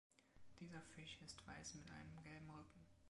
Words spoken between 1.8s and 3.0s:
einem gelben Rücken.